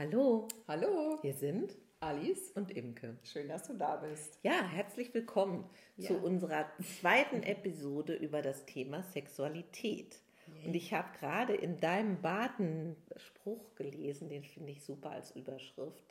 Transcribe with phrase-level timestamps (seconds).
[0.00, 2.52] Hallo, Hallo, hier sind Alice.
[2.52, 3.18] und Imke.
[3.22, 4.38] Schön, dass du da bist.
[4.42, 6.08] Ja, herzlich willkommen Ja.
[6.08, 10.16] zu unserer zweiten Episode über das Thema Sexualität.
[10.64, 15.32] Und ich habe gerade in deinem Bart einen Spruch gelesen, den finde ich super als
[15.36, 16.02] Überschrift.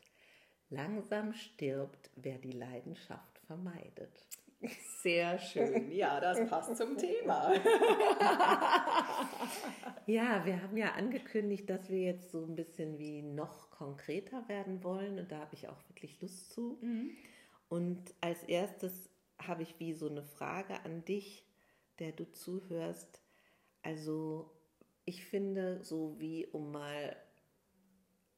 [0.70, 4.24] Langsam stirbt, wer die Leidenschaft vermeidet.
[5.02, 5.92] Sehr schön.
[5.92, 7.54] Ja, das passt zum Thema.
[10.06, 14.84] Ja, wir haben ja angekündigt, dass wir jetzt so ein bisschen wie noch konkreter werden
[14.84, 16.78] wollen und da habe ich auch wirklich Lust zu.
[17.70, 19.10] Und als erstes
[19.42, 21.46] habe ich wie so eine Frage an dich,
[22.00, 23.22] der du zuhörst.
[23.82, 24.52] Also
[25.06, 27.16] ich finde, so wie um mal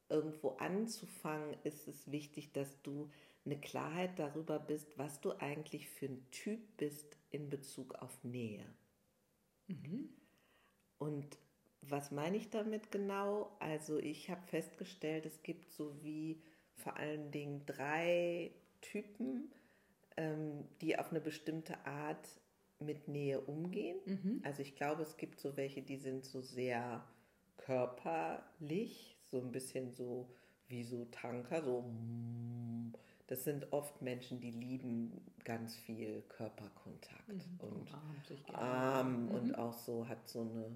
[0.10, 3.10] irgendwo anzufangen, ist es wichtig, dass du
[3.44, 8.66] eine Klarheit darüber bist, was du eigentlich für ein Typ bist in Bezug auf Nähe.
[11.00, 11.40] Und
[11.92, 13.52] was meine ich damit genau?
[13.60, 16.42] Also ich habe festgestellt, es gibt so wie
[16.76, 18.52] vor allen Dingen drei
[18.82, 19.52] Typen,
[20.18, 22.28] ähm, die auf eine bestimmte Art
[22.80, 24.42] mit Nähe umgehen.
[24.44, 27.04] Also ich glaube, es gibt so welche, die sind so sehr
[27.58, 30.28] körperlich, so ein bisschen so
[30.68, 32.94] wie so Tanker, so mm.
[33.28, 38.60] das sind oft Menschen, die lieben ganz viel Körperkontakt und Umarmt sich gerne.
[38.60, 40.76] arm und auch so hat so eine,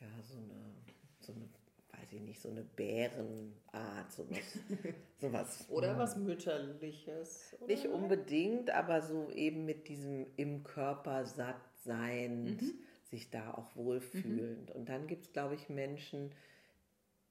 [0.00, 0.74] ja, so eine,
[1.20, 1.48] so eine,
[1.92, 4.58] weiß ich nicht, so eine Bärenart, sowas.
[5.20, 7.56] sowas Oder was Mütterliches.
[7.60, 7.66] Oder?
[7.66, 12.62] nicht unbedingt, aber so eben mit diesem im Körper satt seiend,
[13.04, 14.70] sich da auch wohlfühlend.
[14.70, 16.32] Und dann gibt es, glaube ich, Menschen,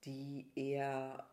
[0.05, 1.25] die eher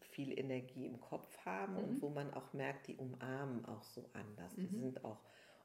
[0.00, 4.54] viel Energie im Kopf haben und wo man auch merkt, die umarmen auch so anders.
[4.56, 5.20] Die sind auch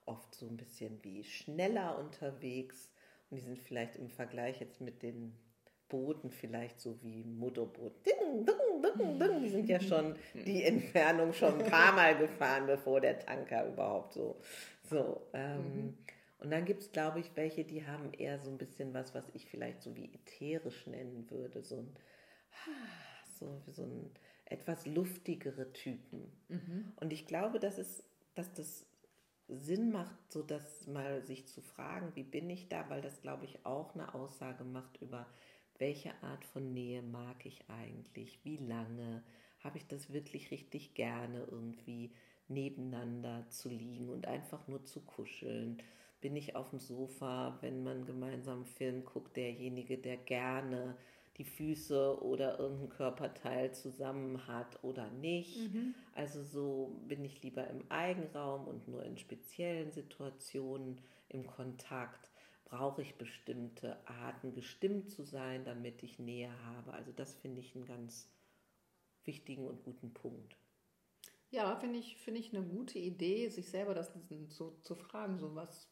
[0.06, 2.90] oft so ein bisschen wie schneller unterwegs
[3.32, 5.34] und die sind vielleicht im Vergleich jetzt mit den
[5.88, 8.06] Booten vielleicht so wie Motorboot.
[8.06, 9.42] Ding, ding, ding, ding.
[9.42, 14.14] Die sind ja schon die Entfernung schon ein paar Mal gefahren, bevor der Tanker überhaupt
[14.14, 14.40] so.
[14.84, 15.98] so ähm,
[16.40, 19.30] Und dann gibt es, glaube ich, welche, die haben eher so ein bisschen was, was
[19.34, 21.62] ich vielleicht so wie ätherisch nennen würde.
[21.62, 21.96] So ein,
[23.38, 24.12] so, so ein
[24.46, 26.32] etwas luftigere Typen.
[27.02, 28.04] Und ich glaube, dass, es,
[28.36, 28.86] dass das
[29.52, 33.46] Sinn macht, so das mal sich zu fragen, wie bin ich da, weil das, glaube
[33.46, 35.28] ich, auch eine Aussage macht über,
[35.78, 39.24] welche Art von Nähe mag ich eigentlich, wie lange,
[39.60, 42.12] habe ich das wirklich richtig gerne, irgendwie
[42.48, 45.82] nebeneinander zu liegen und einfach nur zu kuscheln.
[46.22, 50.96] Bin ich auf dem Sofa, wenn man gemeinsam einen Film guckt, derjenige, der gerne
[51.38, 55.58] die Füße oder irgendein Körperteil zusammen hat oder nicht.
[56.14, 61.00] Also so bin ich lieber im Eigenraum und nur in speziellen Situationen
[61.30, 62.30] im Kontakt.
[62.66, 66.94] Brauche ich bestimmte Arten, gestimmt zu sein, damit ich Nähe habe.
[66.94, 68.30] Also das finde ich einen ganz
[69.26, 70.56] wichtigen und guten Punkt.
[71.50, 74.14] Ja, finde ich, finde ich eine gute Idee, sich selber das
[74.48, 75.90] so zu fragen, so was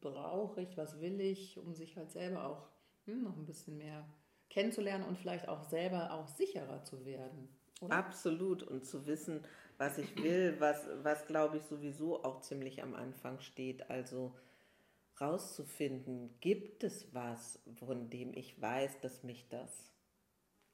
[0.00, 2.68] brauche ich, was will ich, um sich halt selber auch
[3.04, 4.04] hm, noch ein bisschen mehr
[4.50, 7.48] kennenzulernen und vielleicht auch selber auch sicherer zu werden.
[7.80, 7.96] Oder?
[7.96, 8.62] Absolut.
[8.62, 9.44] Und zu wissen,
[9.78, 13.88] was ich will, was, was glaube ich sowieso auch ziemlich am Anfang steht.
[13.88, 14.34] Also
[15.20, 19.90] rauszufinden, gibt es was, von dem ich weiß, dass mich das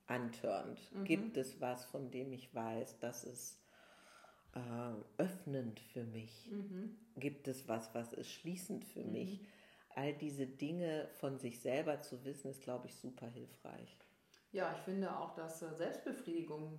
[0.07, 0.81] antörnt?
[1.05, 3.61] Gibt es was, von dem ich weiß, dass es
[4.55, 6.51] äh, öffnend für mich?
[7.17, 9.47] Gibt es was, was ist schließend für mich?
[9.97, 13.99] All diese Dinge von sich selber zu wissen, ist, glaube ich, super hilfreich.
[14.53, 16.79] Ja, ich finde auch, dass äh, Selbstbefriedigung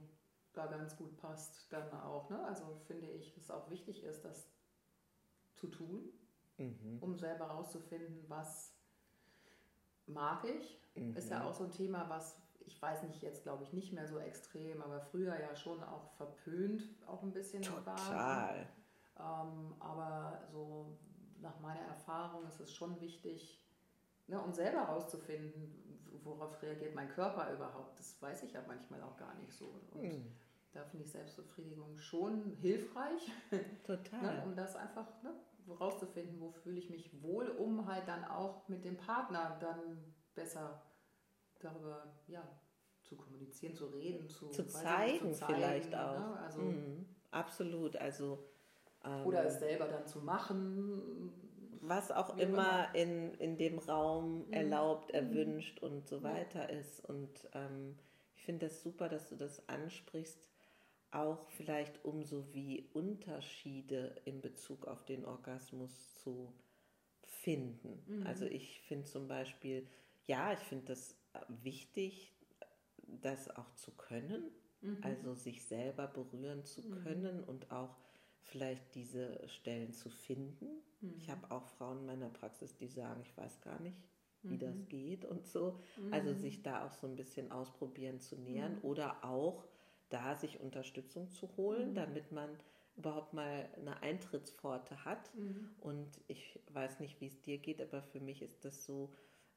[0.54, 2.30] da ganz gut passt dann auch.
[2.30, 2.42] Ne?
[2.46, 4.50] Also finde ich, dass es auch wichtig ist, das
[5.56, 6.10] zu tun,
[7.02, 8.74] um selber herauszufinden, was
[10.06, 10.80] mag ich.
[11.16, 14.08] Ist ja auch so ein Thema, was ich weiß nicht, jetzt glaube ich nicht mehr
[14.08, 17.96] so extrem, aber früher ja schon auch verpönt, auch ein bisschen war.
[17.96, 18.68] Total.
[19.18, 20.98] Ähm, aber so
[21.42, 23.64] nach meiner Erfahrung ist es schon wichtig,
[24.28, 28.00] ne, um selber herauszufinden, worauf reagiert mein Körper überhaupt.
[28.00, 29.80] Das weiß ich ja manchmal auch gar nicht so.
[29.92, 30.02] Und
[30.74, 33.32] da finde ich Selbstbefriedigung schon hilfreich,
[33.86, 34.22] Total.
[34.22, 35.34] ne, um das einfach ne,
[35.66, 40.82] herauszufinden, wo fühle ich mich wohl, um halt dann auch mit dem Partner dann besser
[41.60, 42.48] darüber ja,
[43.04, 46.20] zu kommunizieren, zu reden, zu, Zu zeigen, nicht, vielleicht auch.
[46.20, 46.40] Ne?
[46.40, 47.06] Also, Mhm.
[47.32, 47.96] Absolut.
[47.98, 48.44] Also
[49.26, 51.32] Oder es selber dann zu machen.
[51.82, 57.04] was auch auch immer in, in dem Raum erlaubt, erwünscht und so weiter ist.
[57.06, 57.96] Und ähm,
[58.36, 60.38] ich finde das super, dass du das ansprichst,
[61.12, 66.54] auch vielleicht um so wie Unterschiede in Bezug auf den Orgasmus zu
[67.24, 68.24] finden.
[68.26, 69.88] Also ich finde zum Beispiel,
[70.26, 71.16] ja, ich finde das
[71.64, 72.34] wichtig,
[73.22, 74.52] das auch zu können.
[74.82, 74.98] Mhm.
[75.02, 77.04] Also sich selber berühren zu mhm.
[77.04, 77.96] können und auch
[78.48, 80.66] vielleicht diese Stellen zu finden.
[81.02, 81.14] Mhm.
[81.18, 83.98] Ich habe auch Frauen in meiner Praxis, die sagen, ich weiß gar nicht,
[84.44, 84.60] wie mhm.
[84.60, 85.80] das geht und so.
[86.12, 86.38] Also mhm.
[86.38, 88.84] sich da auch so ein bisschen ausprobieren zu nähern mhm.
[88.84, 89.66] oder auch
[90.10, 92.50] da sich Unterstützung zu holen, damit man
[92.96, 95.30] überhaupt mal eine Eintrittspforte hat.
[95.82, 99.14] Und ich weiß nicht, wie es dir geht, aber für mich ist das so,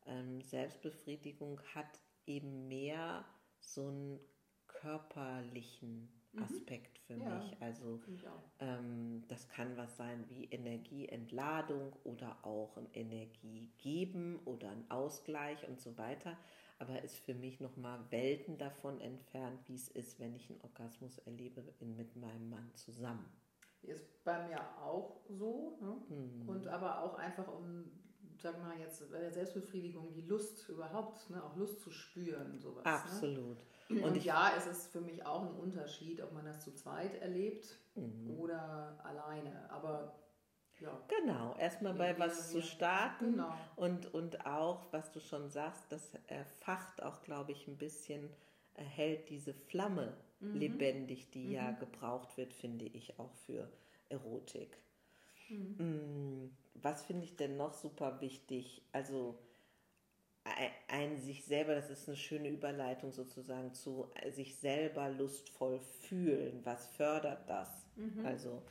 [0.06, 3.24] ähm, Selbstbefriedigung hat eben mehr
[3.60, 4.20] so einen
[4.66, 6.19] körperlichen mhm.
[6.38, 7.56] Aspekt für ja, mich.
[7.60, 8.00] Also
[8.60, 15.80] ähm, das kann was sein wie Energieentladung oder auch ein Energiegeben oder ein Ausgleich und
[15.80, 16.36] so weiter.
[16.78, 21.18] Aber ist für mich nochmal Welten davon entfernt, wie es ist, wenn ich einen Orgasmus
[21.18, 23.30] erlebe in, mit meinem Mann zusammen.
[23.82, 25.78] Ist bei mir auch so.
[25.80, 26.16] Ne?
[26.16, 26.48] Mhm.
[26.48, 27.90] Und aber auch einfach um
[28.40, 32.58] sagen wir mal jetzt bei der Selbstbefriedigung, die Lust überhaupt, ne, auch Lust zu spüren,
[32.58, 32.84] sowas.
[32.84, 32.90] Ne?
[32.90, 33.58] Absolut.
[33.58, 33.64] Ne?
[33.90, 37.20] Und, Und ja, es ist für mich auch ein Unterschied, ob man das zu zweit
[37.20, 38.38] erlebt mhm.
[38.38, 39.68] oder alleine.
[39.70, 40.14] Aber
[40.80, 40.98] ja.
[41.08, 43.52] Genau, erstmal bei was zu starten genau.
[43.76, 48.30] und, und auch, was du schon sagst, das erfacht auch, glaube ich, ein bisschen,
[48.74, 50.54] erhält diese Flamme mhm.
[50.54, 51.52] lebendig, die mhm.
[51.52, 53.68] ja gebraucht wird, finde ich, auch für
[54.08, 54.78] Erotik.
[55.50, 55.76] Mhm.
[55.78, 58.82] Mm, was finde ich denn noch super wichtig?
[58.92, 59.38] Also
[60.88, 66.60] ein sich selber, das ist eine schöne Überleitung sozusagen zu sich selber lustvoll fühlen.
[66.64, 67.68] Was fördert das?
[67.96, 68.26] Mhm.
[68.26, 68.62] Also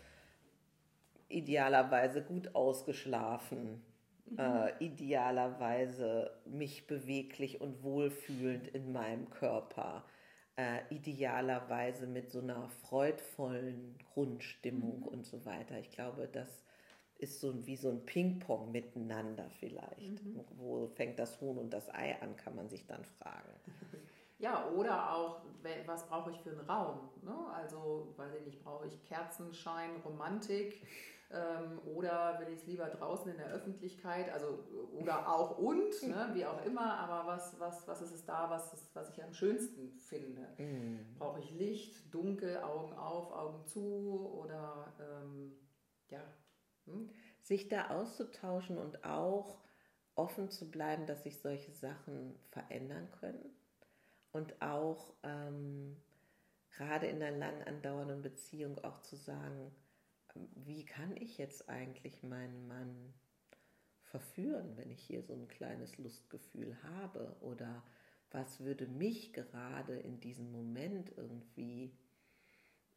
[1.29, 3.83] idealerweise gut ausgeschlafen,
[4.25, 4.39] mhm.
[4.39, 10.05] äh, idealerweise mich beweglich und wohlfühlend in meinem Körper,
[10.55, 15.07] äh, idealerweise mit so einer freudvollen Grundstimmung mhm.
[15.07, 15.79] und so weiter.
[15.79, 16.65] Ich glaube, das
[17.19, 20.25] ist so wie so ein Ping-Pong miteinander vielleicht.
[20.25, 20.41] Mhm.
[20.57, 23.53] Wo fängt das Huhn und das Ei an, kann man sich dann fragen.
[24.41, 25.41] Ja, oder auch,
[25.85, 27.09] was brauche ich für einen Raum?
[27.23, 27.35] Ne?
[27.53, 30.81] Also, weiß ich nicht, brauche ich Kerzenschein, Romantik
[31.31, 34.31] ähm, oder will ich es lieber draußen in der Öffentlichkeit?
[34.31, 34.63] Also,
[34.93, 36.29] oder auch und, ne?
[36.35, 39.33] wie auch immer, aber was, was, was ist es da, was, ist, was ich am
[39.33, 40.47] schönsten finde?
[40.57, 41.15] Mhm.
[41.17, 45.51] Brauche ich Licht, dunkel, Augen auf, Augen zu oder ähm,
[46.07, 46.21] ja?
[47.41, 49.57] Sich da auszutauschen und auch
[50.15, 53.45] offen zu bleiben, dass sich solche Sachen verändern können.
[54.31, 55.95] Und auch ähm,
[56.71, 59.71] gerade in einer lang andauernden Beziehung auch zu sagen,
[60.35, 63.13] wie kann ich jetzt eigentlich meinen Mann
[64.03, 67.35] verführen, wenn ich hier so ein kleines Lustgefühl habe?
[67.41, 67.83] Oder
[68.31, 71.97] was würde mich gerade in diesem Moment irgendwie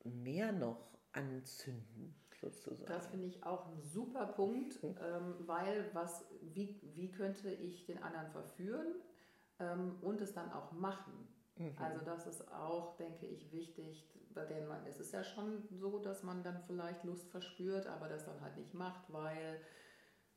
[0.04, 2.86] mehr noch anzünden sozusagen.
[2.86, 4.94] Das finde ich auch ein super Punkt, mhm.
[5.00, 8.94] ähm, weil was, wie, wie könnte ich den anderen verführen
[9.58, 11.28] ähm, und es dann auch machen?
[11.56, 11.74] Mhm.
[11.78, 14.08] Also das ist auch, denke ich, wichtig,
[14.50, 18.24] denn man, es ist ja schon so, dass man dann vielleicht Lust verspürt, aber das
[18.24, 19.60] dann halt nicht macht, weil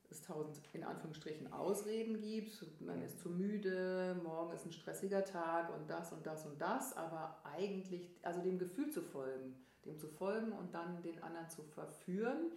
[0.09, 5.73] es tausend in Anführungsstrichen Ausreden gibt, man ist zu müde, morgen ist ein stressiger Tag
[5.73, 10.07] und das und das und das, aber eigentlich, also dem Gefühl zu folgen, dem zu
[10.07, 12.51] folgen und dann den anderen zu verführen,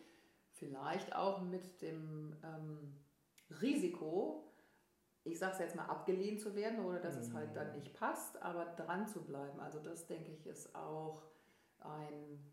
[0.52, 2.94] vielleicht auch mit dem ähm,
[3.60, 4.52] Risiko,
[5.25, 7.20] ich sage es jetzt mal, abgelehnt zu werden oder dass mhm.
[7.22, 7.78] es halt dann mhm.
[7.78, 9.60] nicht passt, aber dran zu bleiben.
[9.60, 11.22] Also das, denke ich, ist auch
[11.80, 12.52] ein,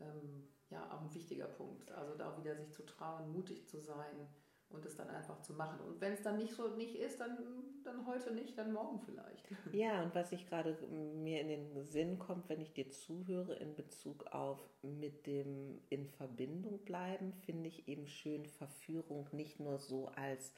[0.00, 1.90] ähm, ja, auch ein wichtiger Punkt.
[1.92, 4.28] Also da wieder sich zu trauen, mutig zu sein
[4.72, 5.80] und es dann einfach zu machen.
[5.80, 7.38] Und wenn es dann nicht so nicht ist, dann,
[7.84, 9.48] dann heute nicht, dann morgen vielleicht.
[9.72, 13.74] Ja, und was ich gerade mir in den Sinn kommt, wenn ich dir zuhöre in
[13.74, 20.08] Bezug auf mit dem in Verbindung bleiben, finde ich eben schön Verführung nicht nur so
[20.08, 20.52] als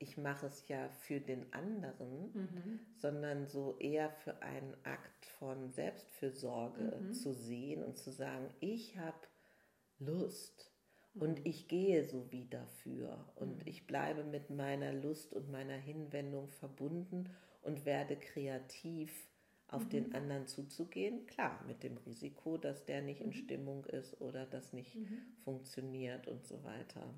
[0.00, 2.80] ich mache es ja für den anderen, mhm.
[2.96, 7.12] sondern so eher für einen Akt von Selbstfürsorge mhm.
[7.12, 9.18] zu sehen und zu sagen, ich habe
[9.98, 10.69] Lust
[11.14, 13.62] und ich gehe so wie dafür und mhm.
[13.66, 17.28] ich bleibe mit meiner Lust und meiner Hinwendung verbunden
[17.62, 19.12] und werde kreativ
[19.68, 19.90] auf mhm.
[19.90, 21.26] den anderen zuzugehen.
[21.26, 23.34] Klar, mit dem Risiko, dass der nicht in mhm.
[23.34, 25.22] Stimmung ist oder das nicht mhm.
[25.44, 27.14] funktioniert und so weiter.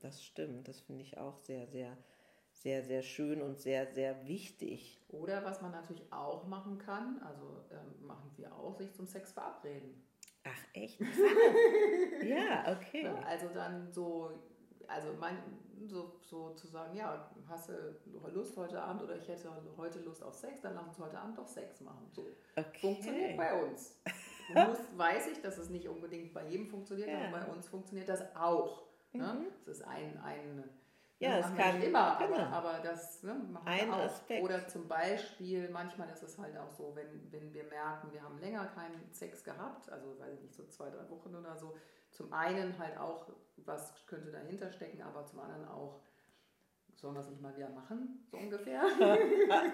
[0.00, 1.96] Das stimmt, das finde ich auch sehr, sehr,
[2.52, 5.00] sehr, sehr schön und sehr, sehr wichtig.
[5.08, 9.32] Oder was man natürlich auch machen kann, also ähm, machen wir auch, sich zum Sex
[9.32, 10.02] verabreden.
[10.44, 11.00] Ach echt?
[12.22, 13.08] ja, okay.
[13.26, 14.30] Also dann so,
[14.86, 15.38] also mein,
[15.86, 17.72] so, so zu sagen, ja, hast du
[18.32, 21.38] Lust heute Abend oder ich hätte heute Lust auf Sex, dann lass uns heute Abend
[21.38, 22.08] doch Sex machen.
[22.12, 22.26] So.
[22.56, 22.80] Okay.
[22.80, 24.00] Funktioniert bei uns.
[24.54, 27.28] Musst, weiß ich, dass es nicht unbedingt bei jedem funktioniert, ja.
[27.28, 28.82] aber bei uns funktioniert das auch.
[29.12, 29.22] Ne?
[29.22, 29.46] Mhm.
[29.64, 30.64] Das ist ein, ein
[31.20, 32.36] Ja, es kann immer, genau.
[32.36, 34.00] aber, aber das ne, machen Ein wir auch.
[34.00, 34.42] Aspekt.
[34.42, 38.38] Oder zum Beispiel, manchmal ist es halt auch so, wenn, wenn wir merken, wir haben
[38.38, 41.74] länger keinen Sex gehabt, also weiß ich nicht, so zwei, drei Wochen oder so.
[42.10, 46.02] Zum einen halt auch, was könnte dahinter stecken, aber zum anderen auch,
[46.94, 48.82] sollen wir es nicht mal wieder machen, so ungefähr.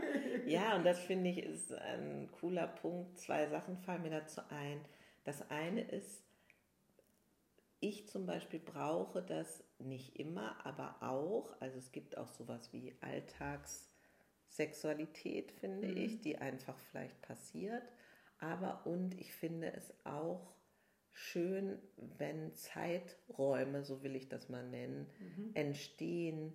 [0.47, 3.19] ja, und das finde ich ist ein cooler Punkt.
[3.19, 4.85] Zwei Sachen fallen mir dazu ein.
[5.25, 6.23] Das eine ist,
[7.81, 12.97] ich zum Beispiel brauche das nicht immer, aber auch, also es gibt auch sowas wie
[13.01, 15.97] Alltagssexualität, finde mhm.
[15.97, 17.83] ich, die einfach vielleicht passiert.
[18.39, 20.55] Aber und ich finde es auch
[21.13, 25.51] schön, wenn Zeiträume, so will ich das mal nennen, mhm.
[25.55, 26.55] entstehen,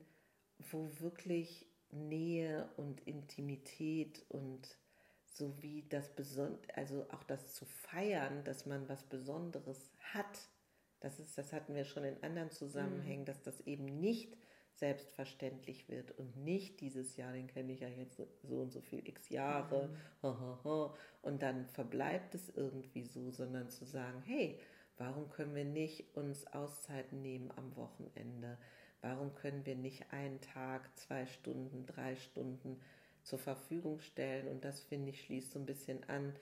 [0.72, 4.78] wo wirklich Nähe und Intimität und
[5.26, 10.50] so wie das Beson also auch das zu feiern, dass man was Besonderes hat.
[11.00, 13.26] Das ist, das hatten wir schon in anderen Zusammenhängen, mhm.
[13.26, 14.36] dass das eben nicht
[14.76, 19.08] selbstverständlich wird und nicht dieses Jahr, den kenne ich ja jetzt so und so viel
[19.08, 19.90] x Jahre,
[20.22, 20.90] mhm.
[21.22, 24.60] und dann verbleibt es irgendwie so, sondern zu sagen, hey,
[24.98, 28.58] warum können wir nicht uns Auszeiten nehmen am Wochenende?
[29.02, 32.82] Warum können wir nicht einen Tag, zwei Stunden, drei Stunden
[33.24, 34.48] zur Verfügung stellen?
[34.48, 36.34] Und das finde ich schließt so ein bisschen an.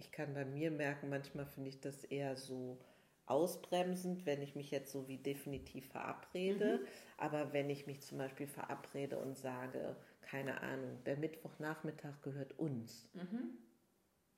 [0.00, 2.78] Ich kann bei mir merken, manchmal finde ich das eher so
[3.26, 6.78] ausbremsend, wenn ich mich jetzt so wie definitiv verabrede.
[6.78, 6.86] Mhm.
[7.18, 13.08] Aber wenn ich mich zum Beispiel verabrede und sage, keine Ahnung, der Mittwochnachmittag gehört uns.
[13.14, 13.58] Mhm.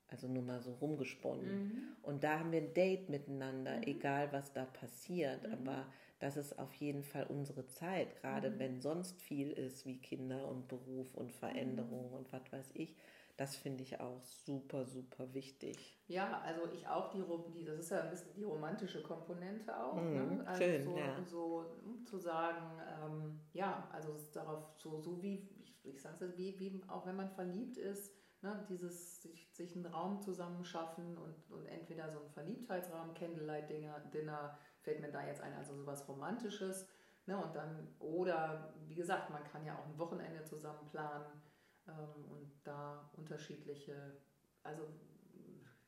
[0.07, 1.63] Also nur mal so rumgesponnen.
[1.63, 1.83] Mhm.
[2.03, 3.83] Und da haben wir ein Date miteinander, mhm.
[3.83, 5.47] egal was da passiert.
[5.47, 5.53] Mhm.
[5.53, 5.87] Aber
[6.19, 8.59] das ist auf jeden Fall unsere Zeit, gerade mhm.
[8.59, 12.95] wenn sonst viel ist wie Kinder und Beruf und Veränderung und was weiß ich
[13.37, 15.99] das finde ich auch super, super wichtig.
[16.07, 17.23] Ja, also ich auch die,
[17.53, 19.95] die das ist ja ein bisschen die romantische Komponente auch.
[19.95, 20.43] Mm, ne?
[20.45, 21.23] also schön, so, ja.
[21.25, 21.65] so
[22.05, 26.83] zu sagen, ähm, ja, also darauf so, so wie, ich, ich sage es wie, wie
[26.87, 28.13] auch wenn man verliebt ist,
[28.43, 34.59] ne, dieses sich, sich einen Raum zusammenschaffen und, und entweder so ein Verliebtheitsraum, Candlelight-Dinner, Dinner,
[34.81, 36.87] fällt mir da jetzt ein, also sowas Romantisches.
[37.25, 41.25] Ne, und dann, oder wie gesagt, man kann ja auch ein Wochenende zusammen planen
[41.87, 44.17] ähm, und da unterschiedliche,
[44.63, 44.83] also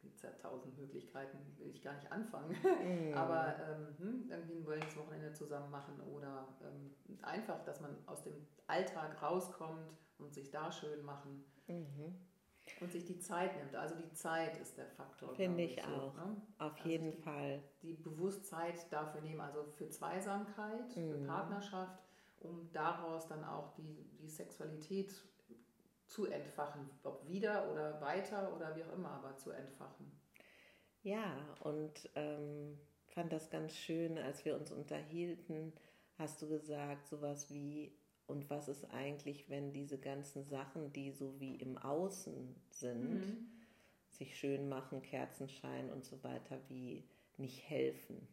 [0.05, 3.13] gibt es ja tausend Möglichkeiten, will ich gar nicht anfangen, mm.
[3.17, 6.91] aber ähm, hm, irgendwie ein Wellness-Wochenende zusammen machen oder ähm,
[7.23, 8.35] einfach, dass man aus dem
[8.67, 11.43] Alltag rauskommt und sich da schön machen.
[11.67, 12.15] Mhm.
[12.81, 13.75] Und sich die Zeit nimmt.
[13.75, 15.35] Also die Zeit ist der Faktor.
[15.35, 16.15] Finde ich, so, auch.
[16.15, 16.41] Ne?
[16.57, 17.63] Auf also jeden die, Fall.
[17.83, 21.11] Die Bewusstsein dafür nehmen, also für Zweisamkeit, mhm.
[21.11, 22.01] für Partnerschaft,
[22.39, 25.13] um daraus dann auch die, die Sexualität
[26.07, 30.11] zu entfachen, ob wieder oder weiter oder wie auch immer, aber zu entfachen.
[31.01, 35.73] Ja, und ähm, fand das ganz schön, als wir uns unterhielten,
[36.17, 37.95] hast du gesagt, sowas wie,
[38.27, 43.47] und was ist eigentlich, wenn diese ganzen Sachen, die so wie im Außen sind, mhm.
[44.09, 47.07] sich schön machen, Kerzenschein und so weiter, wie
[47.37, 48.27] nicht helfen?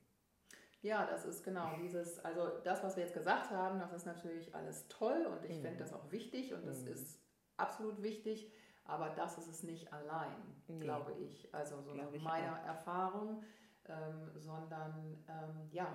[0.83, 4.53] Ja, das ist genau dieses, also das, was wir jetzt gesagt haben, das ist natürlich
[4.55, 5.63] alles toll und ich mhm.
[5.63, 6.89] finde das auch wichtig und das mhm.
[6.89, 7.22] ist
[7.57, 8.53] absolut wichtig,
[8.85, 10.37] aber das ist es nicht allein,
[10.69, 10.81] nee.
[10.81, 11.55] glaube ich.
[11.55, 12.67] Also so nach meiner auch.
[12.67, 13.43] Erfahrung,
[13.87, 15.87] ähm, sondern ähm, ja,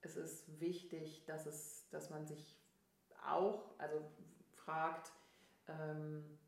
[0.00, 2.60] es ist wichtig, dass, es, dass man sich
[3.24, 4.00] auch also
[4.54, 5.12] fragt,
[5.68, 6.38] ähm,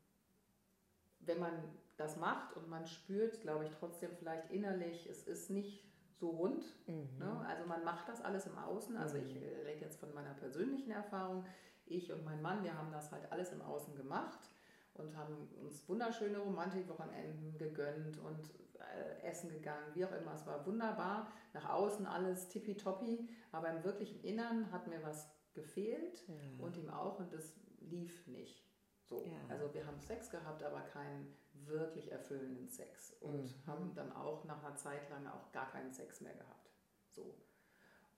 [1.19, 1.53] wenn man
[1.97, 6.65] das macht und man spürt, glaube ich, trotzdem vielleicht innerlich, es ist nicht so rund.
[6.87, 7.17] Mhm.
[7.17, 7.45] Ne?
[7.47, 8.97] Also man macht das alles im Außen.
[8.97, 9.41] Also ich mhm.
[9.65, 11.45] rede jetzt von meiner persönlichen Erfahrung.
[11.85, 14.49] Ich und mein Mann, wir haben das halt alles im Außen gemacht
[14.95, 18.49] und haben uns wunderschöne Romantikwochenenden gegönnt und
[18.79, 20.33] äh, essen gegangen, wie auch immer.
[20.33, 21.31] Es war wunderbar.
[21.53, 26.63] Nach außen alles tippitoppi, aber im wirklichen Innern hat mir was gefehlt ja.
[26.63, 28.63] und ihm auch und das lief nicht.
[29.03, 29.23] So.
[29.23, 29.37] Ja.
[29.49, 33.67] Also wir haben Sex gehabt, aber keinen wirklich erfüllenden Sex und mhm.
[33.67, 36.71] haben dann auch nach einer Zeit lang auch gar keinen Sex mehr gehabt.
[37.11, 37.35] So.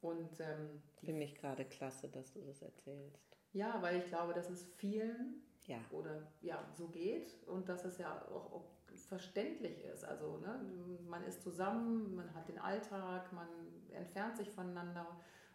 [0.01, 3.37] Und ähm, finde ich gerade klasse, dass du das erzählst.
[3.53, 5.77] Ja, weil ich glaube, dass es vielen ja.
[5.91, 8.65] oder ja, so geht und dass es ja auch, auch
[9.07, 10.03] verständlich ist.
[10.03, 10.59] Also ne,
[11.07, 13.47] man ist zusammen, man hat den Alltag, man
[13.91, 15.05] entfernt sich voneinander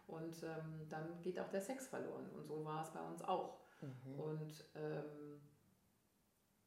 [0.07, 2.29] und ähm, dann geht auch der Sex verloren.
[2.35, 3.57] Und so war es bei uns auch.
[3.81, 4.19] Mhm.
[4.19, 5.41] Und ähm,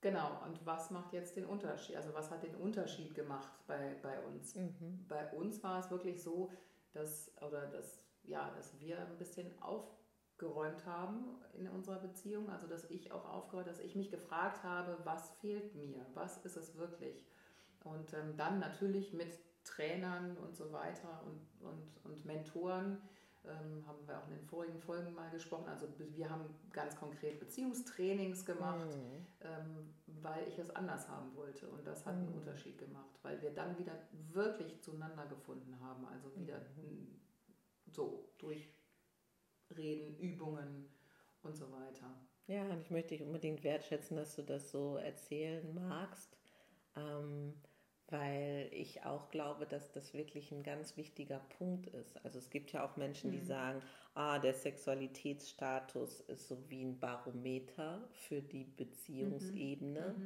[0.00, 1.96] genau, und was macht jetzt den Unterschied?
[1.96, 4.54] Also was hat den Unterschied gemacht bei, bei uns?
[4.54, 5.04] Mhm.
[5.08, 6.50] Bei uns war es wirklich so,
[6.92, 9.84] dass, oder dass, ja, dass wir ein bisschen auf
[10.38, 11.24] geräumt haben
[11.54, 12.50] in unserer Beziehung.
[12.50, 16.56] Also dass ich auch aufgeräumt, dass ich mich gefragt habe, was fehlt mir, was ist
[16.56, 17.26] es wirklich.
[17.84, 22.98] Und ähm, dann natürlich mit Trainern und so weiter und, und, und Mentoren
[23.44, 25.68] ähm, haben wir auch in den vorigen Folgen mal gesprochen.
[25.68, 29.26] Also wir haben ganz konkret Beziehungstrainings gemacht, mhm.
[29.40, 31.68] ähm, weil ich es anders haben wollte.
[31.68, 32.22] Und das hat mhm.
[32.22, 33.92] einen Unterschied gemacht, weil wir dann wieder
[34.32, 36.04] wirklich zueinander gefunden haben.
[36.06, 37.20] Also wieder mhm.
[37.86, 38.68] so durch
[39.76, 40.88] Reden, Übungen
[41.42, 42.14] und so weiter.
[42.46, 46.36] Ja, und ich möchte dich unbedingt wertschätzen, dass du das so erzählen magst.
[46.96, 47.54] Ähm,
[48.08, 52.24] weil ich auch glaube, dass das wirklich ein ganz wichtiger Punkt ist.
[52.24, 53.46] Also es gibt ja auch Menschen, die mhm.
[53.46, 53.82] sagen,
[54.14, 60.14] ah, der Sexualitätsstatus ist so wie ein Barometer für die Beziehungsebene.
[60.16, 60.24] Mhm.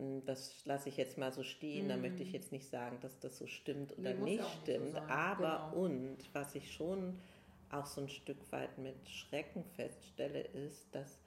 [0.00, 0.24] mhm.
[0.26, 1.86] Das lasse ich jetzt mal so stehen.
[1.86, 1.88] Mhm.
[1.88, 4.94] Da möchte ich jetzt nicht sagen, dass das so stimmt oder nee, nicht stimmt.
[4.94, 5.84] So Aber genau.
[5.84, 7.18] und was ich schon
[7.70, 11.18] auch so ein Stück weit mit Schrecken feststelle, ist, dass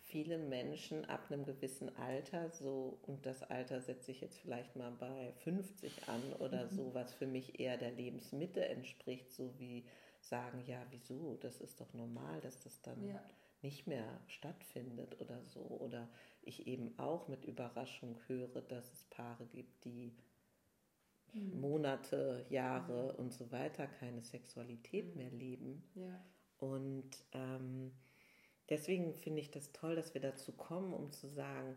[0.00, 4.90] viele Menschen ab einem gewissen Alter, so, und das Alter setze ich jetzt vielleicht mal
[4.92, 6.70] bei 50 an oder mhm.
[6.70, 9.84] so, was für mich eher der Lebensmitte entspricht, so wie
[10.20, 13.22] sagen, ja, wieso, das ist doch normal, dass das dann ja.
[13.62, 15.60] nicht mehr stattfindet oder so.
[15.60, 16.08] Oder
[16.42, 20.14] ich eben auch mit Überraschung höre, dass es Paare gibt, die
[21.32, 21.60] mhm.
[21.60, 23.24] Monate, Jahre mhm.
[23.24, 25.16] und so weiter keine Sexualität mhm.
[25.16, 25.84] mehr leben.
[25.94, 26.24] Ja.
[26.58, 27.92] Und ähm,
[28.68, 31.76] deswegen finde ich das toll, dass wir dazu kommen, um zu sagen,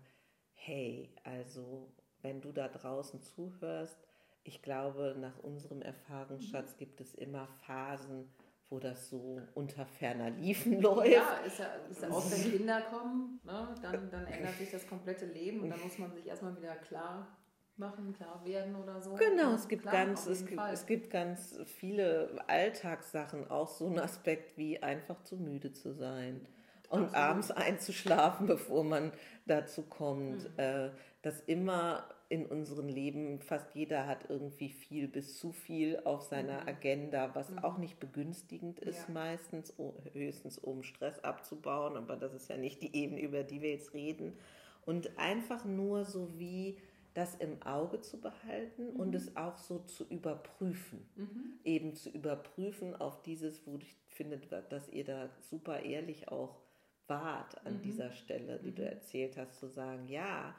[0.54, 3.98] hey, also wenn du da draußen zuhörst,
[4.44, 6.78] ich glaube, nach unserem Erfahrungsschatz mhm.
[6.78, 8.30] gibt es immer Phasen,
[8.70, 11.12] wo das so unter ferner Liefen läuft.
[11.12, 14.88] Ja, ist ja, ist ja auch wenn Kinder kommen, ne, dann, dann ändert sich das
[14.88, 17.28] komplette Leben und dann muss man sich erstmal wieder klar
[17.77, 19.13] machen, klar werden oder so.
[19.15, 24.00] Genau, es gibt, klar, ganz, es, gibt, es gibt ganz viele Alltagssachen, auch so ein
[24.00, 26.48] Aspekt wie einfach zu müde zu sein
[26.89, 27.15] und Absolut.
[27.15, 29.12] abends einzuschlafen, bevor man
[29.46, 30.44] dazu kommt.
[30.44, 30.60] Mhm.
[30.60, 30.89] Äh,
[31.22, 36.62] dass immer in unserem Leben fast jeder hat irgendwie viel bis zu viel auf seiner
[36.62, 36.67] mhm.
[36.67, 37.60] Agenda, was mhm.
[37.60, 39.13] auch nicht begünstigend ist ja.
[39.13, 39.74] meistens,
[40.13, 43.96] höchstens um Stress abzubauen, aber das ist ja nicht die Ebene, über die wir jetzt
[43.96, 44.38] reden.
[44.86, 46.77] Und einfach nur so wie
[47.15, 49.00] das im Auge zu behalten mhm.
[49.00, 51.10] und es auch so zu überprüfen.
[51.15, 51.60] Mhm.
[51.63, 54.38] Eben zu überprüfen auf dieses, wo ich finde,
[54.69, 56.62] dass ihr da super ehrlich auch
[57.08, 57.82] wart an mhm.
[57.82, 58.75] dieser Stelle, die mhm.
[58.75, 60.54] du erzählt hast, zu sagen, ja,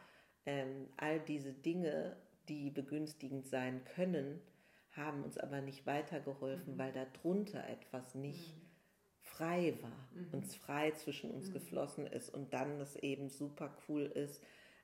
[0.47, 2.17] ähm, all diese Dinge,
[2.49, 4.41] die begünstigend sein können,
[4.93, 6.79] haben uns aber nicht weitergeholfen, mhm.
[6.79, 8.61] weil darunter etwas nicht mhm.
[9.21, 10.29] frei war, mhm.
[10.33, 11.53] uns frei zwischen uns mhm.
[11.53, 14.43] geflossen ist und dann es eben super cool ist,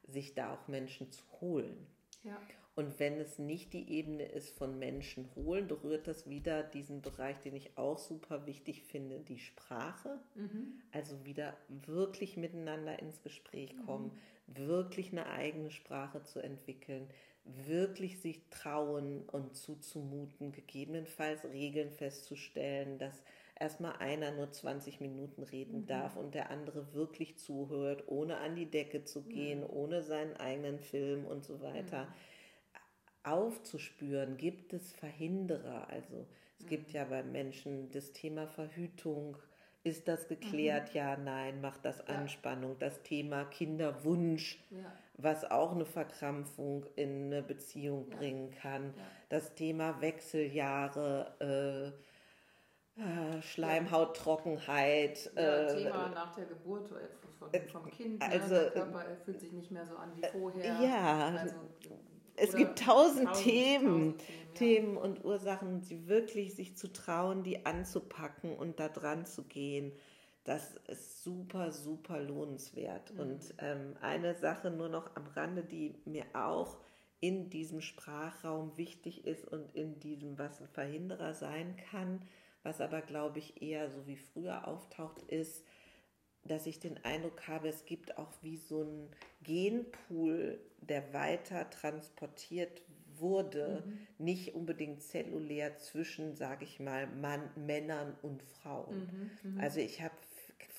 [0.09, 1.87] sich da auch Menschen zu holen.
[2.25, 2.41] Ja.
[2.75, 7.39] Und wenn es nicht die Ebene ist von Menschen holen, berührt das wieder diesen Bereich,
[7.41, 10.19] den ich auch super wichtig finde, die Sprache.
[10.35, 10.81] Mhm.
[10.91, 13.87] Also wieder wirklich miteinander ins Gespräch mhm.
[13.87, 14.13] kommen,
[14.47, 14.57] mhm.
[14.69, 17.11] wirklich eine eigene Sprache zu entwickeln,
[17.45, 23.23] wirklich sich trauen und zuzumuten, gegebenenfalls Regeln festzustellen, dass
[23.63, 25.87] erstmal einer nur 20 Minuten reden mhm.
[25.87, 29.71] darf und der andere wirklich zuhört, ohne an die Decke zu gehen, mhm.
[29.71, 32.05] ohne seinen eigenen Film und so weiter.
[32.05, 32.13] Mhm
[33.25, 35.89] aufzuspüren, gibt es Verhinderer.
[35.89, 36.27] Also
[36.59, 36.69] es mhm.
[36.69, 39.37] gibt ja bei Menschen das Thema Verhütung.
[39.85, 40.91] Ist das geklärt?
[40.91, 40.97] Mhm.
[40.97, 42.73] Ja, nein, macht das Anspannung.
[42.73, 42.89] Ja.
[42.89, 44.93] Das Thema Kinderwunsch, ja.
[45.15, 48.17] was auch eine Verkrampfung in eine Beziehung ja.
[48.17, 48.95] bringen kann.
[49.29, 52.12] Das Thema Wechseljahre, äh,
[53.41, 55.31] Schleimhauttrockenheit.
[55.35, 58.21] Ja, äh, Thema nach der Geburt vom, vom Kind.
[58.21, 58.31] Ne?
[58.31, 60.81] Also, Der Körper fühlt sich nicht mehr so an wie vorher.
[60.81, 61.55] Ja, also,
[62.37, 67.43] es gibt tausend, tausend Themen, tausend Themen, Themen und Ursachen, sie wirklich sich zu trauen,
[67.43, 69.93] die anzupacken und da dran zu gehen.
[70.45, 73.13] Das ist super, super lohnenswert.
[73.15, 73.21] Mhm.
[73.21, 76.79] Und ähm, eine Sache nur noch am Rande, die mir auch
[77.21, 82.21] in diesem Sprachraum wichtig ist und in diesem, was ein Verhinderer sein kann,
[82.63, 85.65] was aber, glaube ich, eher so wie früher auftaucht, ist,
[86.45, 89.09] dass ich den Eindruck habe, es gibt auch wie so ein
[89.43, 92.83] Genpool, der weiter transportiert
[93.19, 94.25] wurde, mhm.
[94.25, 99.31] nicht unbedingt zellulär zwischen, sage ich mal, Mann, Männern und Frauen.
[99.43, 99.63] Mhm, mh.
[99.63, 100.15] Also ich habe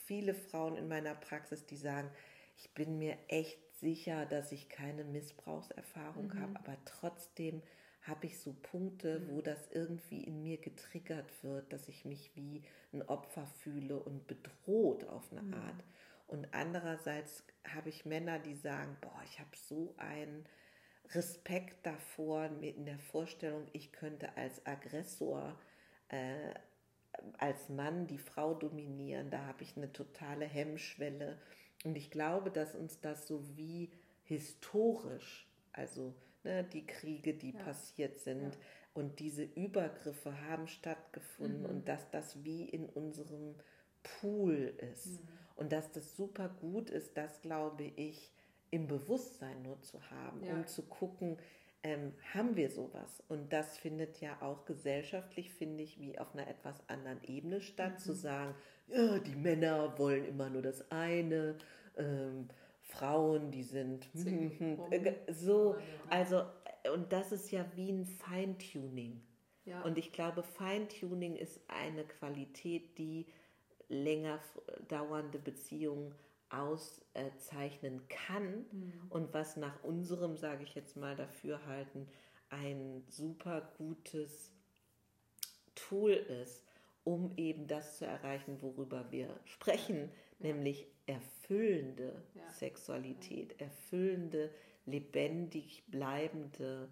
[0.06, 2.10] viele Frauen in meiner Praxis, die sagen,
[2.58, 6.40] ich bin mir echt sicher, dass ich keine Missbrauchserfahrung mhm.
[6.40, 7.62] habe, aber trotzdem
[8.04, 9.30] habe ich so Punkte, mhm.
[9.30, 14.28] wo das irgendwie in mir getriggert wird, dass ich mich wie ein Opfer fühle und
[14.28, 15.54] bedroht auf eine mhm.
[15.54, 15.84] Art.
[16.28, 20.46] Und andererseits habe ich Männer, die sagen, boah, ich habe so einen
[21.12, 25.58] Respekt davor, in der Vorstellung, ich könnte als Aggressor,
[26.10, 26.54] äh,
[27.38, 29.30] als Mann die Frau dominieren.
[29.30, 31.38] Da habe ich eine totale Hemmschwelle.
[31.84, 33.92] Und ich glaube, dass uns das so wie
[34.24, 37.64] historisch, also ne, die Kriege, die ja.
[37.64, 38.54] passiert sind.
[38.54, 38.60] Ja.
[38.94, 41.70] Und diese Übergriffe haben stattgefunden mhm.
[41.70, 43.56] und dass das wie in unserem
[44.04, 45.22] Pool ist.
[45.22, 45.28] Mhm.
[45.56, 48.32] Und dass das super gut ist, das glaube ich,
[48.72, 50.54] im Bewusstsein nur zu haben, ja.
[50.54, 51.38] um zu gucken,
[51.84, 53.22] ähm, haben wir sowas.
[53.28, 57.94] Und das findet ja auch gesellschaftlich, finde ich, wie auf einer etwas anderen Ebene statt,
[57.94, 58.00] mhm.
[58.00, 58.56] zu sagen,
[58.88, 61.58] ja, die Männer wollen immer nur das eine,
[61.98, 62.48] ähm,
[62.94, 65.76] Frauen, die sind hm, hm, hm, so,
[66.10, 66.44] also,
[66.94, 69.22] und das ist ja wie ein Feintuning.
[69.66, 69.82] Ja.
[69.84, 73.26] Und ich glaube, Feintuning ist eine Qualität, die
[73.88, 74.40] länger
[74.88, 76.14] dauernde Beziehungen
[76.50, 78.94] auszeichnen kann mhm.
[79.10, 82.08] und was nach unserem, sage ich jetzt mal, Dafürhalten
[82.50, 84.52] ein super gutes
[85.74, 86.64] Tool ist,
[87.04, 90.12] um eben das zu erreichen, worüber wir sprechen.
[90.40, 92.50] Nämlich erfüllende ja.
[92.50, 94.54] Sexualität, erfüllende,
[94.86, 96.92] lebendig bleibende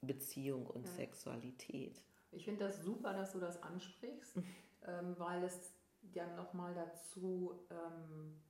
[0.00, 0.92] Beziehung und ja.
[0.92, 2.02] Sexualität.
[2.30, 4.36] Ich finde das super, dass du das ansprichst,
[4.86, 5.72] ähm, weil es
[6.12, 8.40] ja nochmal dazu ähm,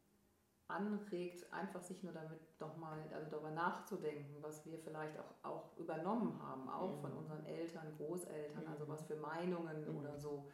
[0.69, 6.41] anregt, einfach sich nur damit nochmal also darüber nachzudenken, was wir vielleicht auch, auch übernommen
[6.43, 7.01] haben, auch mhm.
[7.01, 8.71] von unseren Eltern, Großeltern, mhm.
[8.71, 9.99] also was für Meinungen mhm.
[9.99, 10.49] oder so.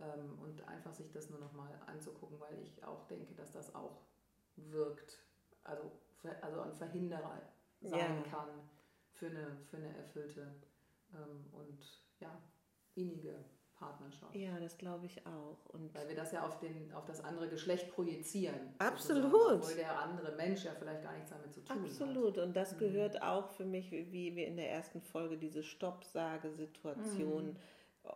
[0.00, 4.02] Ähm, und einfach sich das nur nochmal anzugucken, weil ich auch denke, dass das auch
[4.56, 5.22] wirkt,
[5.64, 5.90] also,
[6.42, 7.40] also ein Verhinderer
[7.80, 8.30] sein ja.
[8.30, 8.48] kann
[9.12, 10.54] für eine, für eine erfüllte
[11.14, 11.78] ähm, und
[12.20, 12.42] ja,
[12.94, 13.44] innige
[13.76, 14.34] Partnerschaft.
[14.34, 15.66] Ja, das glaube ich auch.
[15.66, 18.74] Und Weil wir das ja auf, den, auf das andere Geschlecht projizieren.
[18.78, 19.26] Absolut.
[19.26, 21.92] Obwohl der andere Mensch ja vielleicht gar nichts damit zu tun Absolut.
[21.92, 22.08] hat.
[22.08, 22.38] Absolut.
[22.38, 22.78] Und das mhm.
[22.78, 27.48] gehört auch für mich, wie wir in der ersten Folge diese Stoppsage-Situation.
[27.48, 27.56] Mhm.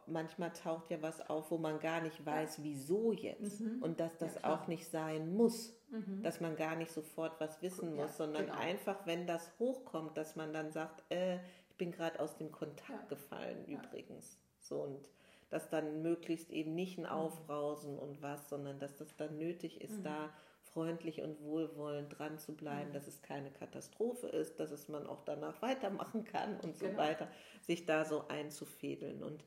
[0.07, 2.65] Manchmal taucht ja was auf, wo man gar nicht weiß, ja.
[2.65, 3.61] wieso jetzt.
[3.61, 3.83] Mhm.
[3.83, 5.77] Und dass das ja, auch nicht sein muss.
[5.91, 6.23] Mhm.
[6.23, 8.59] Dass man gar nicht sofort was wissen muss, sondern genau.
[8.59, 11.37] einfach, wenn das hochkommt, dass man dann sagt, äh,
[11.69, 14.39] ich bin gerade aus dem Kontakt gefallen übrigens.
[14.61, 15.09] So und
[15.51, 17.11] dass dann möglichst eben nicht ein mhm.
[17.11, 20.05] Aufbrausen und was, sondern dass das dann nötig ist, mhm.
[20.05, 20.31] da
[20.63, 22.95] freundlich und wohlwollend dran zu bleiben, mhm.
[22.95, 26.99] dass es keine Katastrophe ist, dass es man auch danach weitermachen kann und so genau.
[26.99, 27.29] weiter,
[27.61, 29.23] sich da so einzufädeln.
[29.23, 29.45] Und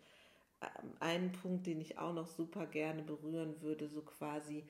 [0.99, 4.65] einen Punkt, den ich auch noch super gerne berühren würde, so quasi,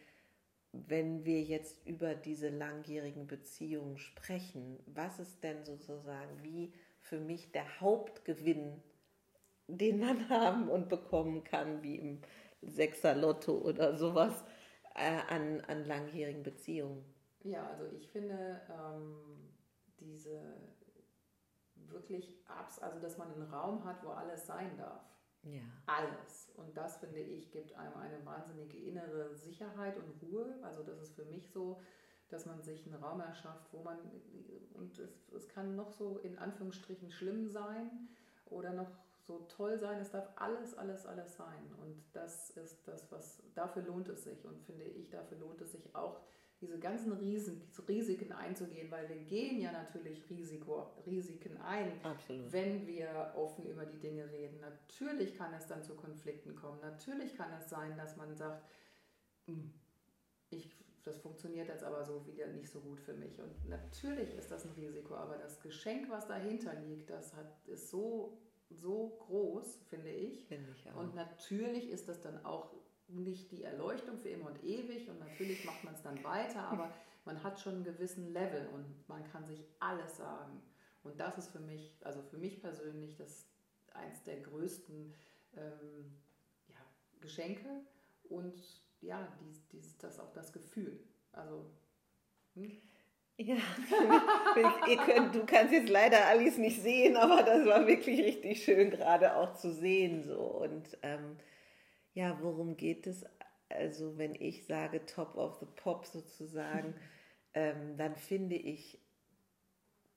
[0.71, 7.51] wenn wir jetzt über diese langjährigen Beziehungen sprechen, was ist denn sozusagen wie für mich
[7.51, 8.81] der Hauptgewinn
[9.67, 12.21] den man haben und bekommen kann, wie im
[12.61, 14.43] Sechser Lotto oder sowas,
[14.95, 17.03] äh, an, an langjährigen Beziehungen.
[17.43, 19.49] Ja, also ich finde ähm,
[19.99, 20.41] diese
[21.75, 25.03] wirklich abs, also dass man einen Raum hat, wo alles sein darf.
[25.43, 25.61] Ja.
[25.85, 26.51] Alles.
[26.55, 30.55] Und das finde ich gibt einem eine wahnsinnige innere Sicherheit und Ruhe.
[30.63, 31.81] Also das ist für mich so,
[32.29, 33.97] dass man sich einen Raum erschafft, wo man,
[34.73, 38.09] und es, es kann noch so in Anführungsstrichen schlimm sein
[38.45, 38.89] oder noch
[39.25, 41.73] so toll sein, es darf alles, alles, alles sein.
[41.81, 44.45] Und das ist das, was, dafür lohnt es sich.
[44.45, 46.21] Und finde ich, dafür lohnt es sich auch,
[46.63, 52.51] diese ganzen Riesen, diese Risiken einzugehen, weil wir gehen ja natürlich Risiko, Risiken ein, Absolut.
[52.53, 54.61] wenn wir offen über die Dinge reden.
[54.61, 56.79] Natürlich kann es dann zu Konflikten kommen.
[56.79, 58.63] Natürlich kann es sein, dass man sagt,
[59.47, 59.73] hm,
[60.49, 60.73] ich,
[61.03, 63.41] das funktioniert jetzt aber so wieder nicht so gut für mich.
[63.41, 67.89] Und natürlich ist das ein Risiko, aber das Geschenk, was dahinter liegt, das hat, ist
[67.89, 70.47] so so groß, finde ich.
[70.47, 70.95] Finde ich auch.
[70.95, 72.73] Und natürlich ist das dann auch
[73.13, 76.91] nicht die Erleuchtung für immer und ewig und natürlich macht man es dann weiter, aber
[77.25, 80.61] man hat schon einen gewissen Level und man kann sich alles sagen.
[81.03, 83.45] Und das ist für mich, also für mich persönlich, das
[83.93, 85.13] eins der größten
[85.55, 86.17] ähm,
[86.67, 86.75] ja,
[87.19, 87.81] Geschenke
[88.29, 88.61] und
[89.01, 90.99] ja, dies, dies, das auch das Gefühl.
[91.31, 91.69] Also
[92.55, 92.71] hm?
[93.37, 93.55] Ja,
[95.05, 99.35] könnt, du kannst jetzt leider Alice nicht sehen, aber das war wirklich richtig schön gerade
[99.35, 100.37] auch zu sehen so.
[100.39, 101.37] Und ähm,
[102.13, 103.25] ja, worum geht es?
[103.69, 106.93] Also wenn ich sage Top of the Pop sozusagen,
[107.53, 108.99] ähm, dann finde ich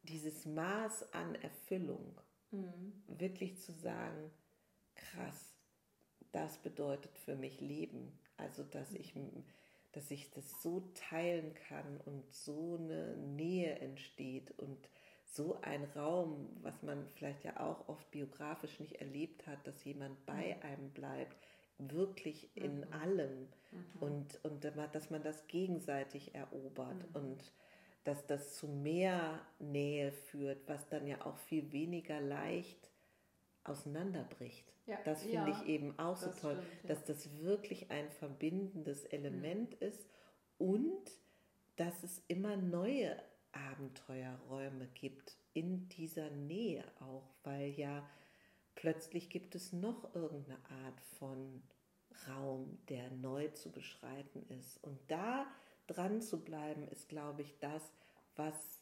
[0.02, 2.92] dieses Maß an Erfüllung, mhm.
[3.08, 4.30] wirklich zu sagen,
[4.94, 5.54] krass,
[6.32, 8.18] das bedeutet für mich Leben.
[8.36, 9.14] Also dass ich
[9.92, 14.90] dass ich das so teilen kann und so eine Nähe entsteht und
[15.24, 20.24] so ein Raum, was man vielleicht ja auch oft biografisch nicht erlebt hat, dass jemand
[20.26, 20.62] bei mhm.
[20.62, 21.36] einem bleibt,
[21.78, 22.92] wirklich in mhm.
[22.92, 23.84] allem mhm.
[24.00, 27.14] und, und dass man das gegenseitig erobert mhm.
[27.14, 27.52] und
[28.04, 32.90] dass das zu mehr Nähe führt, was dann ja auch viel weniger leicht
[33.64, 34.72] auseinanderbricht.
[34.86, 36.88] Ja, das finde ja, ich eben auch so toll, stimmt, ja.
[36.88, 39.86] dass das wirklich ein verbindendes Element mhm.
[39.88, 40.08] ist
[40.58, 41.10] und
[41.74, 43.16] dass es immer neue
[43.52, 48.08] Abenteuerräume gibt in dieser Nähe auch, weil ja
[48.76, 51.62] plötzlich gibt es noch irgendeine Art von
[52.28, 54.82] Raum, der neu zu beschreiten ist.
[54.84, 55.46] Und da
[55.88, 57.82] dran zu bleiben, ist, glaube ich, das,
[58.36, 58.80] was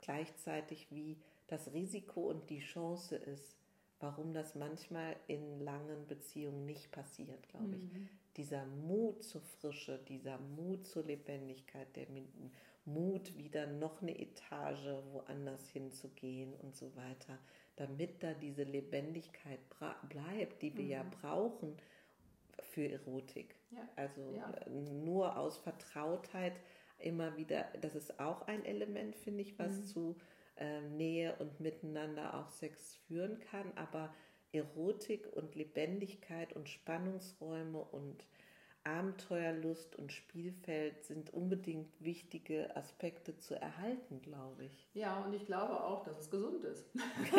[0.00, 3.56] gleichzeitig wie das Risiko und die Chance ist,
[4.00, 7.92] warum das manchmal in langen Beziehungen nicht passiert, glaube ich.
[7.92, 8.08] Mhm.
[8.36, 12.08] Dieser Mut zur Frische, dieser Mut zur Lebendigkeit, der
[12.86, 17.38] Mut, wieder noch eine Etage woanders hinzugehen und so weiter,
[17.76, 19.60] damit da diese Lebendigkeit
[20.08, 20.90] bleibt, die wir mhm.
[20.90, 21.76] ja brauchen
[22.60, 23.54] für Erotik.
[23.70, 23.88] Ja.
[23.96, 24.52] Also ja.
[24.68, 26.54] nur aus Vertrautheit
[26.98, 29.84] immer wieder, das ist auch ein Element, finde ich, was mhm.
[29.84, 30.16] zu
[30.56, 34.14] äh, Nähe und Miteinander auch Sex führen kann, aber
[34.52, 38.24] Erotik und Lebendigkeit und Spannungsräume und
[38.84, 44.90] Abenteuerlust und Spielfeld sind unbedingt wichtige Aspekte zu erhalten, glaube ich.
[44.92, 46.84] Ja, und ich glaube auch, dass es gesund ist.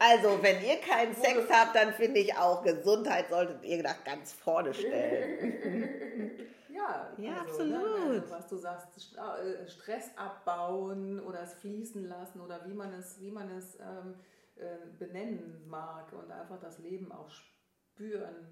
[0.00, 4.32] also, wenn ihr keinen Sex habt, dann finde ich auch, Gesundheit solltet ihr nach ganz
[4.32, 6.32] vorne stellen.
[6.74, 8.24] ja, ja also, ne, absolut.
[8.24, 13.20] Ne, was du sagst, äh, Stress abbauen oder es fließen lassen oder wie man es,
[13.20, 14.16] wie man es ähm,
[14.56, 17.55] äh, benennen mag und einfach das Leben auch spüren
[17.96, 18.46] spüren.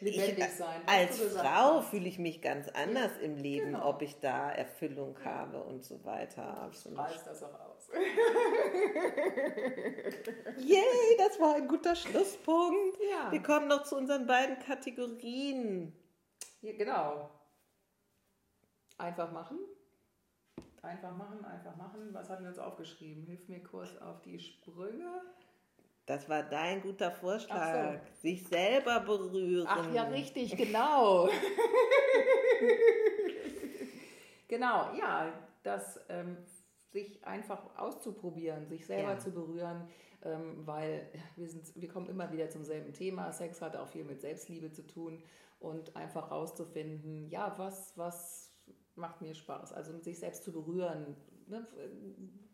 [0.00, 0.82] Lebendig ich, sein.
[0.86, 3.88] Als Frau fühle ich mich ganz anders ja, im Leben, genau.
[3.88, 6.58] ob ich da Erfüllung habe und so weiter.
[6.58, 6.98] Absolut.
[6.98, 7.88] Reiß das auch aus.
[10.58, 12.98] Yay, das war ein guter Schlusspunkt.
[13.10, 13.32] Ja.
[13.32, 15.96] Wir kommen noch zu unseren beiden Kategorien.
[16.60, 17.30] Ja, genau.
[18.98, 19.58] Einfach machen.
[20.82, 22.12] Einfach machen, einfach machen.
[22.12, 23.24] Was hatten wir uns aufgeschrieben?
[23.24, 25.22] Hilf mir kurz auf die Sprünge.
[26.06, 27.94] Das war dein guter Vorschlag.
[27.94, 28.00] So.
[28.22, 29.66] Sich selber berühren.
[29.68, 31.28] Ach ja, richtig, genau.
[34.48, 36.36] genau, ja, das ähm,
[36.90, 39.18] sich einfach auszuprobieren, sich selber ja.
[39.18, 39.88] zu berühren,
[40.24, 43.32] ähm, weil wir, sind, wir kommen immer wieder zum selben Thema.
[43.32, 45.22] Sex hat auch viel mit Selbstliebe zu tun
[45.60, 48.52] und einfach rauszufinden, ja, was, was
[48.94, 49.72] macht mir Spaß.
[49.72, 51.16] Also sich selbst zu berühren,
[51.48, 51.66] ne,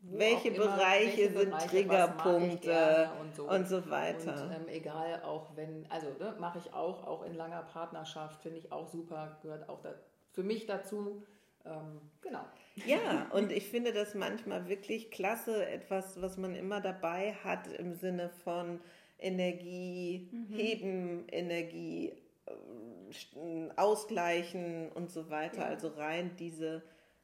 [0.03, 3.49] welche Bereiche welche sind Bereiche, Triggerpunkte und so.
[3.49, 4.45] und so, weiter.
[4.45, 8.59] Und ähm, egal, auch wenn, also ne, mache ich auch, auch in langer Partnerschaft, finde
[8.59, 9.95] ich auch super, gehört auch da,
[10.33, 11.23] für mich dazu.
[11.65, 12.45] Ähm, genau.
[12.87, 17.95] Ja, und ich finde das manchmal wirklich klasse, etwas, was man immer dabei hat im
[17.95, 18.81] Sinne von
[19.19, 20.55] Energie, mhm.
[20.55, 22.13] heben, Energie,
[22.47, 25.63] äh, ausgleichen und so weiter.
[25.63, 25.67] Ja.
[25.67, 26.83] Also rein diese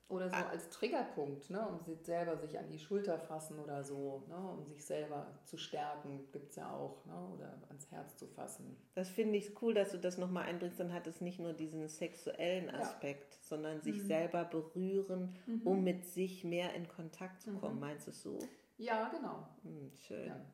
[0.09, 0.49] oder so ah.
[0.51, 4.65] als Triggerpunkt, ne, um sich selber sich an die Schulter fassen oder so, ne, um
[4.67, 8.77] sich selber zu stärken, gibt es ja auch, ne, oder ans Herz zu fassen.
[8.95, 10.79] Das finde ich cool, dass du das nochmal einbringst.
[10.79, 13.39] Dann hat es nicht nur diesen sexuellen Aspekt, ja.
[13.43, 14.07] sondern sich mhm.
[14.07, 15.63] selber berühren, mhm.
[15.65, 17.77] um mit sich mehr in Kontakt zu kommen.
[17.77, 17.81] Mhm.
[17.81, 18.39] Meinst du es so?
[18.77, 19.47] Ja, genau.
[19.63, 20.27] Hm, schön.
[20.27, 20.45] Ja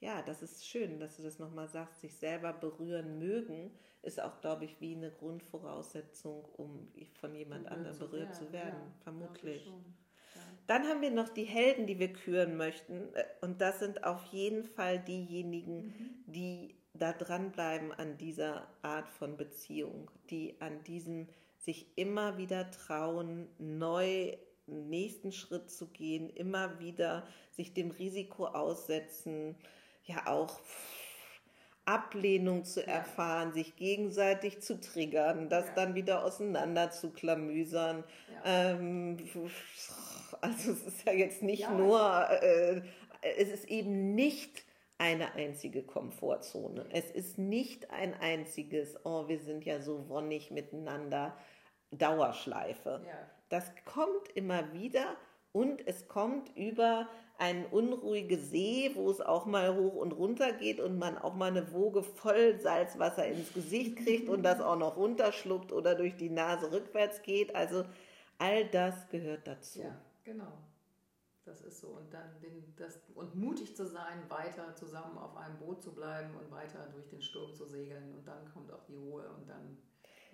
[0.00, 3.70] ja, das ist schön, dass du das nochmal sagst, sich selber berühren mögen,
[4.02, 6.88] ist auch, glaube ich, wie eine Grundvoraussetzung, um
[7.20, 9.72] von jemand anderem berührt zu werden, ja, vermutlich.
[10.66, 13.14] Dann haben wir noch die Helden, die wir küren möchten.
[13.14, 16.24] Äh, und das sind auf jeden Fall diejenigen, mhm.
[16.26, 21.28] die da dranbleiben an dieser Art von Beziehung, die an diesem
[21.58, 29.56] sich immer wieder trauen, neu nächsten Schritt zu gehen, immer wieder sich dem Risiko aussetzen,
[30.04, 30.60] ja auch
[31.86, 35.74] Ablehnung zu erfahren, sich gegenseitig zu triggern, das ja.
[35.74, 38.04] dann wieder auseinander zu klamüsern.
[38.44, 38.70] Ja.
[38.72, 39.18] Ähm,
[40.40, 41.72] also es ist ja jetzt nicht ja.
[41.72, 42.80] nur, äh,
[43.38, 44.64] es ist eben nicht
[44.96, 46.86] eine einzige Komfortzone.
[46.90, 51.36] Es ist nicht ein einziges, oh, wir sind ja so wonnig miteinander,
[51.90, 53.02] Dauerschleife.
[53.48, 55.16] Das kommt immer wieder
[55.54, 60.80] und es kommt über ein unruhige See, wo es auch mal hoch und runter geht
[60.80, 64.96] und man auch mal eine Woge voll Salzwasser ins Gesicht kriegt und das auch noch
[64.96, 67.54] runterschluckt oder durch die Nase rückwärts geht.
[67.54, 67.84] Also
[68.38, 69.80] all das gehört dazu.
[69.82, 70.52] Ja, genau.
[71.44, 71.88] Das ist so.
[71.88, 76.34] Und dann den, das, und mutig zu sein, weiter zusammen auf einem Boot zu bleiben
[76.34, 78.12] und weiter durch den Sturm zu segeln.
[78.12, 79.78] Und dann kommt auch die Ruhe und dann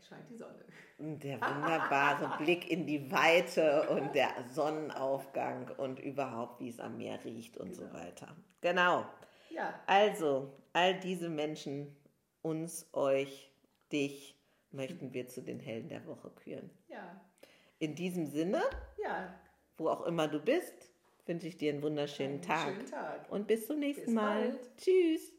[0.02, 0.64] scheint die Sonne.
[0.98, 7.24] Der wunderbare Blick in die Weite und der Sonnenaufgang und überhaupt, wie es am Meer
[7.24, 7.88] riecht und genau.
[7.88, 8.36] so weiter.
[8.60, 9.06] Genau.
[9.50, 9.80] Ja.
[9.86, 11.96] Also, all diese Menschen,
[12.42, 13.50] uns, euch,
[13.92, 14.38] dich,
[14.70, 16.70] möchten wir zu den Helden der Woche küren.
[16.88, 17.20] Ja.
[17.78, 18.62] In diesem Sinne,
[19.02, 19.34] ja.
[19.76, 20.90] wo auch immer du bist,
[21.26, 22.74] wünsche ich dir einen wunderschönen einen Tag.
[22.74, 23.30] Schönen Tag.
[23.30, 24.48] Und bis zum nächsten bis Mal.
[24.50, 24.76] Bald.
[24.76, 25.32] Tschüss.